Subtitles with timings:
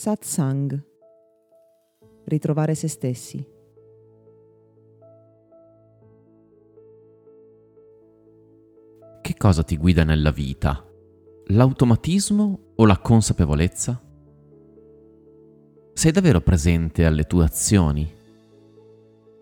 [0.00, 0.82] Satsang.
[2.24, 3.46] Ritrovare se stessi.
[9.20, 10.82] Che cosa ti guida nella vita?
[11.48, 14.02] L'automatismo o la consapevolezza?
[15.92, 18.10] Sei davvero presente alle tue azioni?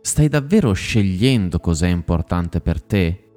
[0.01, 3.31] Stai davvero scegliendo cos'è importante per te?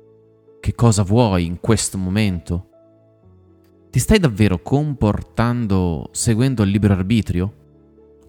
[0.60, 2.71] Che cosa vuoi in questo momento?
[3.92, 7.54] Ti stai davvero comportando seguendo il libero arbitrio?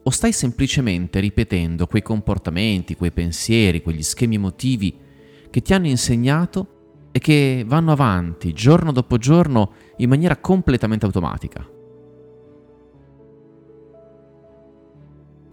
[0.02, 4.92] O stai semplicemente ripetendo quei comportamenti, quei pensieri, quegli schemi emotivi
[5.48, 11.64] che ti hanno insegnato e che vanno avanti giorno dopo giorno in maniera completamente automatica?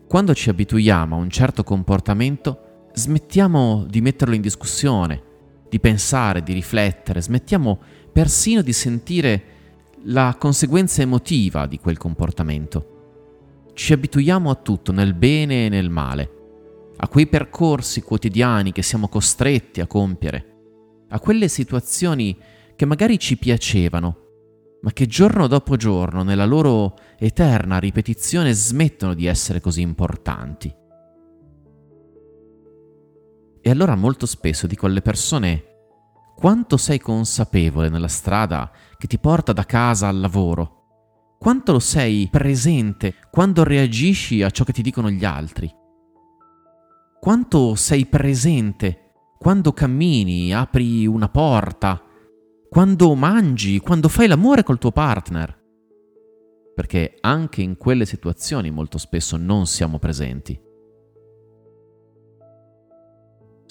[0.08, 5.22] Quando ci abituiamo a un certo comportamento, smettiamo di metterlo in discussione,
[5.70, 7.80] di pensare, di riflettere, smettiamo
[8.12, 9.58] persino di sentire
[10.04, 13.72] la conseguenza emotiva di quel comportamento.
[13.74, 16.32] Ci abituiamo a tutto, nel bene e nel male,
[16.98, 22.38] a quei percorsi quotidiani che siamo costretti a compiere, a quelle situazioni
[22.76, 24.18] che magari ci piacevano,
[24.82, 30.74] ma che giorno dopo giorno, nella loro eterna ripetizione, smettono di essere così importanti.
[33.62, 35.69] E allora molto spesso dico alle persone
[36.40, 40.86] quanto sei consapevole nella strada che ti porta da casa al lavoro?
[41.38, 45.70] Quanto lo sei presente quando reagisci a ciò che ti dicono gli altri?
[47.20, 52.02] Quanto sei presente quando cammini, apri una porta,
[52.70, 55.62] quando mangi, quando fai l'amore col tuo partner?
[56.74, 60.68] Perché anche in quelle situazioni molto spesso non siamo presenti.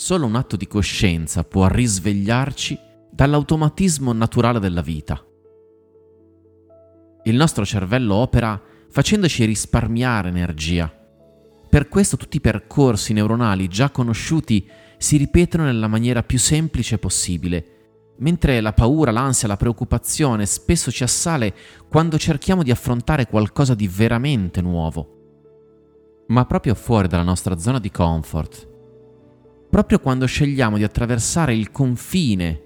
[0.01, 2.79] Solo un atto di coscienza può risvegliarci
[3.11, 5.21] dall'automatismo naturale della vita.
[7.25, 10.89] Il nostro cervello opera facendoci risparmiare energia.
[11.69, 18.13] Per questo tutti i percorsi neuronali già conosciuti si ripetono nella maniera più semplice possibile,
[18.19, 21.53] mentre la paura, l'ansia, la preoccupazione spesso ci assale
[21.89, 26.23] quando cerchiamo di affrontare qualcosa di veramente nuovo.
[26.29, 28.77] Ma proprio fuori dalla nostra zona di comfort,
[29.79, 32.63] proprio quando scegliamo di attraversare il confine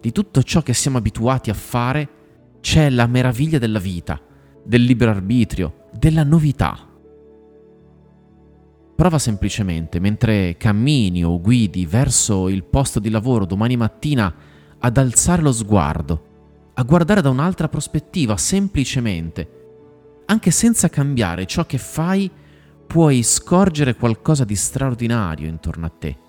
[0.00, 2.08] di tutto ciò che siamo abituati a fare,
[2.60, 4.20] c'è la meraviglia della vita,
[4.64, 6.78] del libero arbitrio, della novità.
[8.94, 14.32] Prova semplicemente, mentre cammini o guidi verso il posto di lavoro domani mattina,
[14.78, 16.22] ad alzare lo sguardo,
[16.74, 20.22] a guardare da un'altra prospettiva, semplicemente.
[20.26, 22.30] Anche senza cambiare ciò che fai,
[22.86, 26.26] puoi scorgere qualcosa di straordinario intorno a te.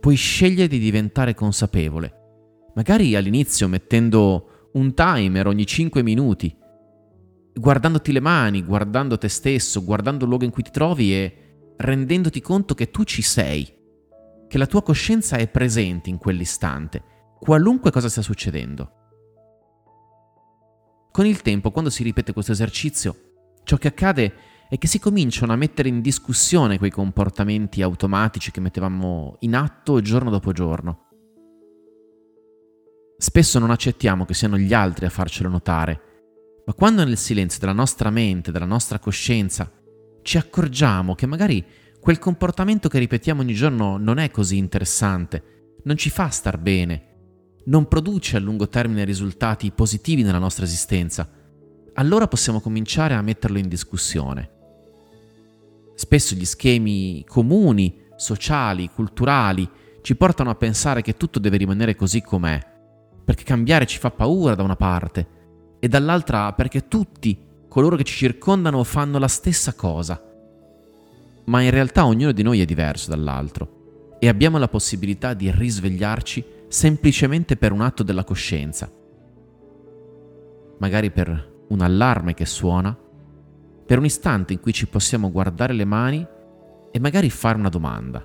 [0.00, 6.56] Puoi scegliere di diventare consapevole, magari all'inizio mettendo un timer ogni 5 minuti,
[7.52, 12.40] guardandoti le mani, guardando te stesso, guardando il luogo in cui ti trovi e rendendoti
[12.40, 13.70] conto che tu ci sei,
[14.48, 17.02] che la tua coscienza è presente in quell'istante,
[17.38, 18.92] qualunque cosa stia succedendo.
[21.12, 23.16] Con il tempo, quando si ripete questo esercizio,
[23.64, 24.32] ciò che accade
[24.72, 30.00] e che si cominciano a mettere in discussione quei comportamenti automatici che mettevamo in atto
[30.00, 31.08] giorno dopo giorno.
[33.18, 36.00] Spesso non accettiamo che siano gli altri a farcelo notare,
[36.64, 39.70] ma quando nel silenzio della nostra mente, della nostra coscienza,
[40.22, 41.64] ci accorgiamo che magari
[41.98, 47.08] quel comportamento che ripetiamo ogni giorno non è così interessante, non ci fa star bene,
[47.64, 51.28] non produce a lungo termine risultati positivi nella nostra esistenza,
[51.94, 54.58] allora possiamo cominciare a metterlo in discussione.
[56.00, 59.68] Spesso gli schemi comuni, sociali, culturali,
[60.00, 62.58] ci portano a pensare che tutto deve rimanere così com'è,
[63.22, 65.28] perché cambiare ci fa paura da una parte
[65.78, 70.24] e dall'altra perché tutti, coloro che ci circondano, fanno la stessa cosa.
[71.44, 76.42] Ma in realtà ognuno di noi è diverso dall'altro e abbiamo la possibilità di risvegliarci
[76.68, 78.90] semplicemente per un atto della coscienza.
[80.78, 82.96] Magari per un allarme che suona
[83.90, 86.24] per un istante in cui ci possiamo guardare le mani
[86.92, 88.24] e magari fare una domanda.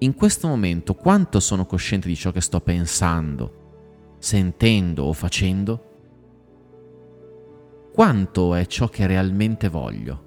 [0.00, 5.82] In questo momento quanto sono cosciente di ciò che sto pensando, sentendo o facendo?
[7.90, 10.24] Quanto è ciò che realmente voglio?